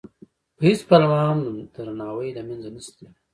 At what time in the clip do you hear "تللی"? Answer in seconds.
2.97-3.13